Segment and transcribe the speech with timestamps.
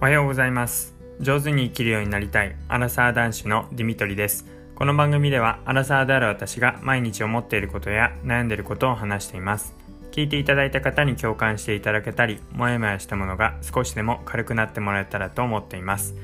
[0.00, 0.94] おはようございます。
[1.20, 4.46] 上手に生きるようになりたいアラサー男子のディミトリです。
[4.74, 9.76] この番組ではアラサーである私が毎日思っていることや悩んでいることを話しています。
[10.10, 16.14] 聞いていただいた方に共感していただけたりもやもやしたものが少しでも軽くなってもらえたらと思っています。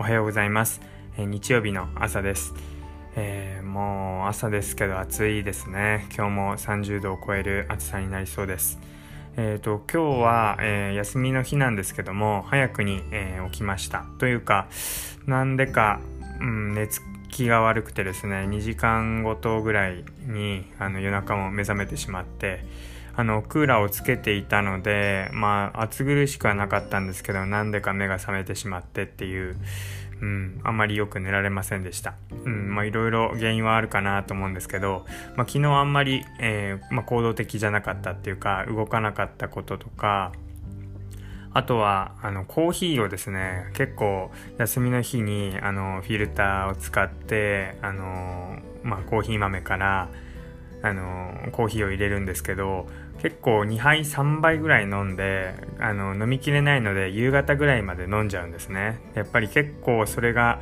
[0.00, 0.80] おはようございます、
[1.18, 2.54] え、日曜日の朝です。
[3.14, 6.06] えー、もう朝ですけど暑いですね。
[6.16, 8.78] 今日も30度を超える暑さになりそうです。
[9.34, 14.04] えーと、今日は、えー、休みの日なんですけども早くに、えー、起きました。
[14.18, 14.68] というか
[15.26, 16.00] なんでか、
[16.40, 17.00] うん、寝つ
[17.30, 22.66] きが悪くてですね2時間ごとぐらいにあの夜中も目覚めてしまって
[23.16, 29.56] あのクーラーをつけていたのでまあ暑苦しくはなかったんですけどなんでか目が覚めてしまってっていう
[30.22, 32.14] うん、あんまりよく寝られませんでした。
[32.44, 35.04] うん、まあいろいろ原因はあるかなと思うんですけど、
[35.36, 40.32] まあ昨日あんまり、えー、まあ、行動的じゃなかったっていうか、動かなかったこととか、
[41.52, 50.08] あとは、あの、コーヒーをですね、結構休みの日に、あの、フィルターを使って、あの、まあコーヒー豆から、
[50.82, 52.86] あのコーヒーを入れるんですけど
[53.22, 59.00] 結構2杯3杯ぐらい飲んであの飲みきれないので夕方ぐらいまで飲んじゃうんですね。
[59.14, 60.60] やっぱり結構それが、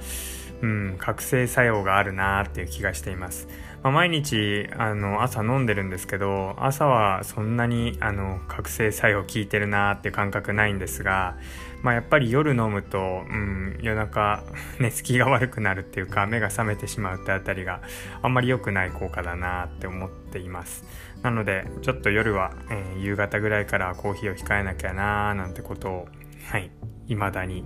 [0.61, 3.49] うん、覚醒作用があるなっていう気がしています、
[3.83, 11.37] まあ、毎日あの朝飲んでるんですけど朝はそんなにあの覚醒作用効いてるなっていう感覚ないんですが
[11.83, 14.43] まあ、やっぱり夜飲むと、うん、夜中
[14.79, 17.81] 寝つきが悪くなるっていうか目が覚めてしまうってあたりが
[18.23, 20.85] あんまり良くない効果だなって思っています。
[21.23, 26.09] なのでちょっと夜は、えー、夕方ぐらいからコーヒーを控えなきゃなーなんてことを
[26.51, 26.71] はい
[27.09, 27.65] 未だに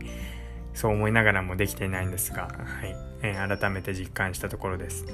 [0.75, 2.49] そう思いながらもできていないんですが、は
[2.87, 5.07] いえー、改めて実感したところです。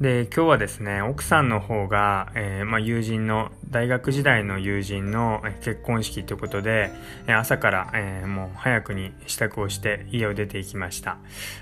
[0.00, 6.90] で、今日はですね、奥さんの方が、えー、まあ、友人の、大学時代の友人の結婚式ということで、
[7.26, 11.16] 朝から、えー、もう早くに支度をして家を出ていきました。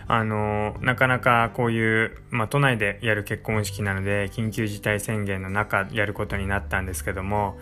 [0.08, 7.56] あのなかなかこういう、まあ、都内でやる結婚式なので、緊急事態宣言の中やることになったんですけども、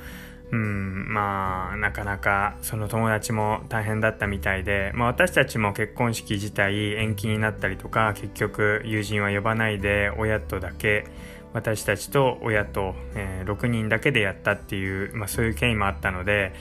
[0.53, 11.07] うん、まあ、なかなかその友達も大変だったみたいで、まあ私たちも結婚式自体延期になったりとか、結局友人は呼ばないで親とだけ、
[11.55, 16.53] 私たちと親と、えー、6人だけでやったっていう、まあそういう経緯もあったので、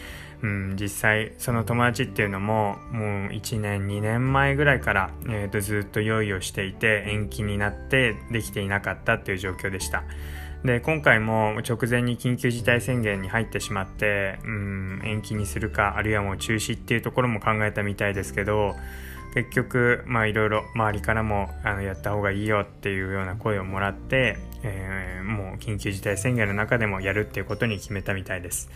[0.42, 10.04] うん、実際その友達っていうのももう1年2年前ぐらいから、えー、とずっと用意をしていて延期になってできていなかったっていう状況でした。
[10.64, 18.76] で今回も直前に緊急事態宣言に入ってしまってうん延期にするかあるいはもう中止っていうところも考えたみたいですけど
[19.34, 28.70] 結局まあいろいろ周りからもあのやった方がいいよっていうような声をもらって、えー、もう緊急事態宣言の中でもやるっていうことに決めたみたいです。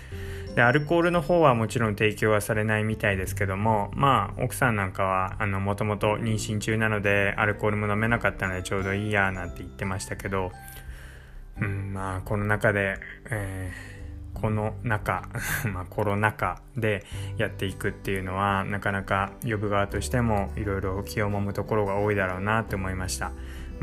[0.56, 10.54] でアルコールの方はもちろん提供はされないみたいですけどもまあ奥さんなんかはもともと妊娠中なのでアルコールも飲めなかったのでちょうどいいやなんて言ってましたけど
[11.62, 12.98] うん、まあこの中で、
[13.30, 15.30] えー、この中、
[15.74, 17.04] まあ、コロナ禍で
[17.38, 23.32] やっていくっていうのはなかなか呼ぶ側としてもいろいろ気をもむところが多いだろうなって思いました。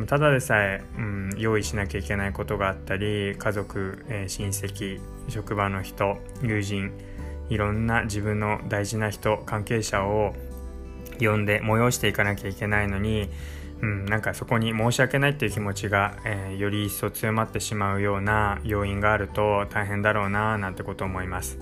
[0.06, 6.92] ただでさえ、うん、用意しなきゃいけないことがあったり家族、えー、親戚職場の人友人
[7.50, 10.34] いろんな自分の大事な人関係者を
[11.20, 13.28] 呼んで催していかなきゃいけないのに
[13.82, 21.58] うん、なんかそこに申し訳ないっていう気持ちが、えー、より一層強まってしまうような要因があると大変だろうななんてこと思います。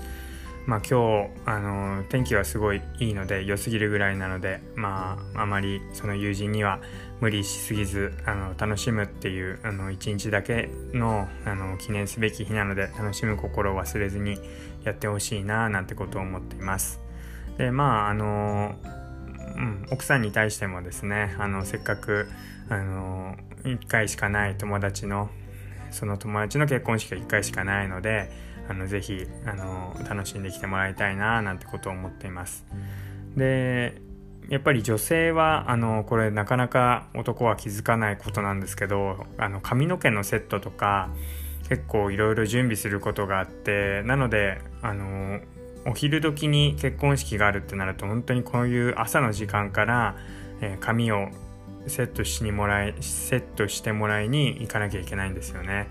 [0.67, 6.81] まあ、今日、あの天気はすごいいいので良すぎるぐらいなので、まあ、あまりその友人には
[7.21, 14.39] 無理しすぎずあの楽しむっていうあの一日だけのあの記念すべき日なので楽しむ心を忘れずに
[14.85, 17.01] やってほしいななんてことを思っています。
[17.57, 18.77] でまああの
[19.61, 22.29] うん、奥さんに対してもですねあのせっかく
[22.71, 25.29] あの1回しかない友達の
[25.91, 28.31] その友達の結婚式が1回しかないので
[28.69, 32.65] あのぜひあの楽しんできてもらいたいななんてことを思っています。
[33.37, 34.01] で
[34.49, 41.11] やっぱり女性はあのこれなかなか男は気づかないことなんですけどあの髪の毛のセットとか
[41.69, 45.41] 結構いろいろ準備することがあってなのであの
[45.91, 50.17] お昼時に結婚式があるってなると本当にこういう朝の時間から、
[50.61, 51.31] えー、髪を
[51.89, 55.89] セットしにもらいセットしてもらいに行かなきゃいけないんですよね。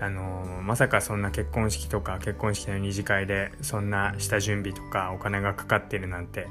[0.00, 6.46] あの、まさかそんな結婚式とか結婚式の二次会でそんな下準備とかお金がかかってるなんて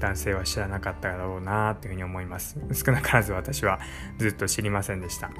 [0.00, 2.58] 男性は知らなかっただろうなというふうに思います。
[2.72, 3.78] 少なからず私は
[4.18, 5.30] ずっと知りませんでした。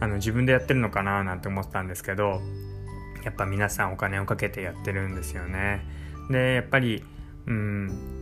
[0.00, 2.42] あの自分でやってるのかななんて思ったんですけど
[3.24, 6.06] やっぱ皆さんお金をかけてやってるんですよね。
[6.30, 7.02] でやっぱり
[7.46, 8.18] うん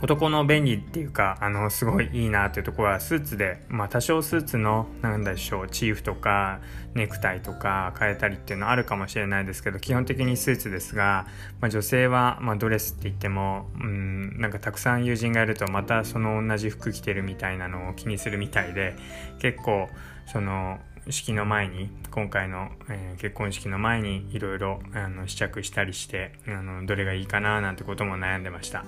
[0.00, 6.60] 男の便利っていうかあのすごいいいなというところはスーツで、まあ、多少スーツの何でしょうチーフとか
[6.94, 11.26] ネクタイとか変えたりっていうのはあるかもしれないですけど基本的にスーツですが、
[11.60, 18.96] まあ、女性は、まあ、ドレスって言ってもうんなんかたくさん友人がいるとまたその同じ服着てるみたいなのを気にするみたいで
[19.40, 19.88] 結構
[20.26, 24.80] その式の前に今回の、えー、結婚式の前にいろいろ
[25.26, 28.84] 試着したりしてあのどれがいいかななんてことも悩んでました。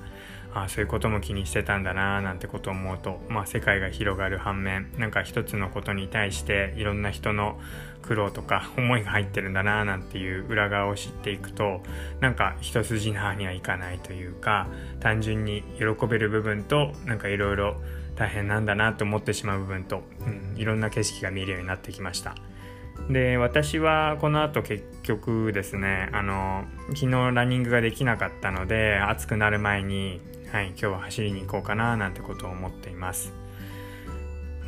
[0.54, 7.58] あそういうことも気にしてたんだななんてことを思うと、まあ、世界が広がる反面なんか一つのことに対していろんな人の
[8.02, 11.82] 苦労とか思いが入ってるんだななんていう裏側を知っていくと
[12.20, 14.68] なんか一筋縄にはいかないというか
[15.00, 17.76] 単純に喜べる部分となんかいろいろ
[18.16, 22.34] 大変なんだなと思ってしまう部分と、うん、いろんな景色が見えるようになってきました。
[23.10, 26.64] で私はこの後結局ですねあの
[26.94, 30.20] 昨日ランニングができなかったので暑くなる前に、
[30.52, 33.32] はい、今日は走りに行こうかななんてことを思っています。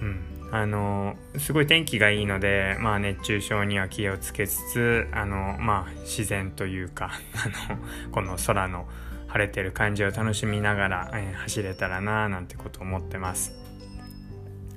[0.03, 7.11] うんあのすごい天気がいいので、まあ、熱中症には気をつけつつあの、まあ、自然というか
[7.69, 7.79] あの
[8.13, 8.87] この空の
[9.29, 13.53] 晴れてる感じを楽しみながら、えー、走れたらななんてこと思ってます。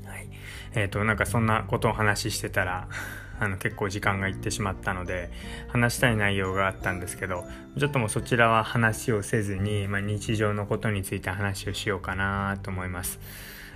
[0.06, 0.30] はい、
[0.74, 2.88] えっ、ー、となんかそんなことを話してたら
[3.40, 5.32] あの結構時間がいってしまったので
[5.70, 7.46] 話したい内容があったんですけど
[7.78, 13.20] ちょっともうそちらは話をせずに、まあ、日常のことについて話をしようかなと思います。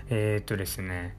[0.10, 1.16] えっ、ー、とですね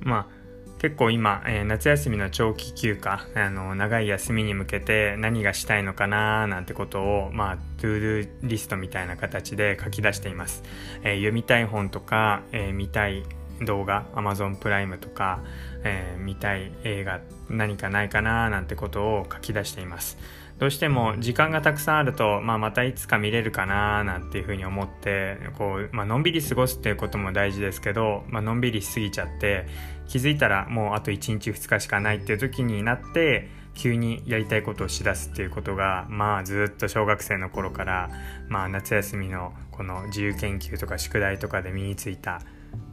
[0.00, 0.35] まあ
[0.78, 10.62] 結構今、えー、夏休みの長期休暇あの長い休みに向けて何がしたいのかななんてことをまあトゥードゥリストみたいな形で書き出しています、
[11.02, 13.24] えー、読みたい本とか、えー、見たい
[13.62, 15.40] 動画アマゾンプライムとか、
[15.82, 20.18] え見たい映画何かないかななんてことを書き出しています。
[20.58, 29.66] どうしても時間がたくさんあると、まあ、またいつか見れるかななんていうふうに思ってこう、まあのんびり過ごすっていうことも大事ですけど、まあのんびりしすぎちゃって
[30.08, 38.10] 気づいたらもうあと1日2日しかないっていう時になって急にやりたいことをしだすっていうことがまあずっと小学生の頃から、
[38.48, 42.40] まあ、夏休みのこの自由研究とか宿題とかで身についた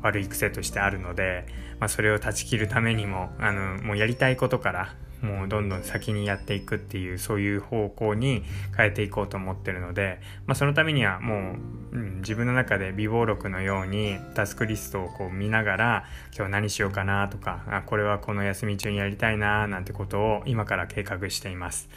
[0.02, 1.46] 悪い癖としてあるので、
[1.80, 8.44] まあ、それを断ち切るためにもあのもうやりたいことからもうどんどん先にやっていくっていうそういう方向に
[8.76, 11.56] 変えていこうと思ってるので、まあ、そのためにはも
[11.94, 16.04] う、うん、自分の中で備忘録のようにタスクリストをこう見ながら
[16.36, 21.90] 今日何しようかなとかあこれはこの休み中にやりたいななんてことを今から計画しています。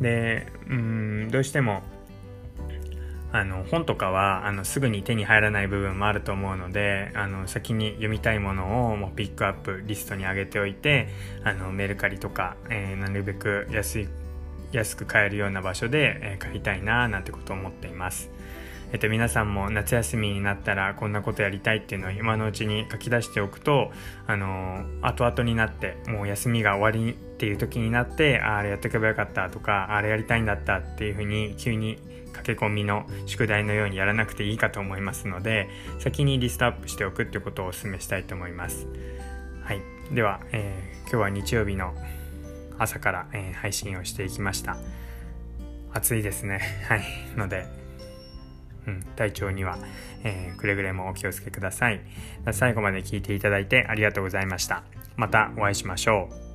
[0.00, 1.82] でうんどうしても
[3.38, 11.08] あの本とかはあのすぐに手に入らない部分もあると思うのであの先に読みたいものをもうピックアップリストに上げておいて
[11.44, 14.08] あのメルカリとか、えー、なるべく安い
[14.72, 18.30] 安く買えるような場所で、えー、買いたいななんてことを思っています。
[18.92, 23.90] えっと、皆さんも夏休みになったらこんなことやりたいっていうのを今のうちに書き出しておくと、
[24.28, 31.98] あの後々になってもう休みが終わりっていう時になってあれやっておけばよかったとかあれやりたいんだったっていうふうに急に
[32.32, 35.68] 駆け込みの宿題のようにやらなくていいかと思いますので
[35.98, 38.86] 先にリストアップしておくってことをお勧めしたいと思います。
[39.62, 39.82] はい、
[40.14, 41.94] では、えー、今日は日曜日の
[42.78, 44.78] 朝から、えー、配信をしていきました。
[45.92, 46.60] 暑いですね。
[46.88, 47.02] はい。
[47.36, 47.66] ので、
[48.86, 49.78] うん、体調には、
[50.24, 52.00] えー、くれぐれもお気をつけください。
[52.52, 54.84] 最後まで聞いていただいてありがとうございました。
[55.16, 56.45] またお会いしましょう。